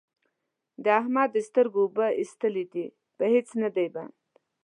[0.83, 2.85] د احمد د سترګو اوبه اېستلې دي؛
[3.17, 4.13] په هيڅ نه دی بند،